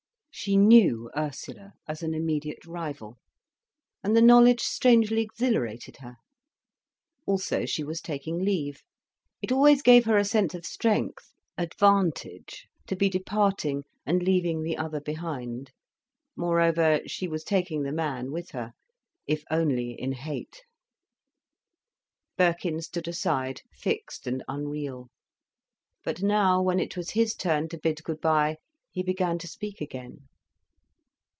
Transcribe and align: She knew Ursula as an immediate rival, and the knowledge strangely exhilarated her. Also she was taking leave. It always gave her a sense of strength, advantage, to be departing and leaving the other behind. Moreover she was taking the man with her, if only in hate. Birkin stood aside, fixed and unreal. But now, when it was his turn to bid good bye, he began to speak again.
She 0.33 0.55
knew 0.57 1.11
Ursula 1.15 1.73
as 1.87 2.01
an 2.01 2.15
immediate 2.15 2.65
rival, 2.65 3.17
and 4.01 4.15
the 4.15 4.23
knowledge 4.23 4.61
strangely 4.61 5.21
exhilarated 5.21 5.97
her. 5.97 6.15
Also 7.27 7.65
she 7.65 7.83
was 7.83 8.01
taking 8.01 8.39
leave. 8.39 8.81
It 9.43 9.51
always 9.51 9.83
gave 9.83 10.05
her 10.05 10.17
a 10.17 10.25
sense 10.25 10.55
of 10.55 10.65
strength, 10.65 11.33
advantage, 11.57 12.67
to 12.87 12.95
be 12.95 13.07
departing 13.07 13.83
and 14.03 14.23
leaving 14.23 14.63
the 14.63 14.77
other 14.77 15.01
behind. 15.01 15.69
Moreover 16.35 17.01
she 17.05 17.27
was 17.27 17.43
taking 17.43 17.83
the 17.83 17.91
man 17.91 18.31
with 18.31 18.51
her, 18.51 18.71
if 19.27 19.43
only 19.51 19.91
in 19.91 20.13
hate. 20.13 20.63
Birkin 22.37 22.81
stood 22.81 23.07
aside, 23.07 23.61
fixed 23.73 24.25
and 24.25 24.43
unreal. 24.47 25.09
But 26.03 26.23
now, 26.23 26.61
when 26.63 26.79
it 26.79 26.95
was 26.97 27.11
his 27.11 27.35
turn 27.35 27.67
to 27.69 27.77
bid 27.77 28.01
good 28.03 28.21
bye, 28.21 28.55
he 28.93 29.03
began 29.03 29.37
to 29.39 29.47
speak 29.47 29.79
again. 29.79 30.27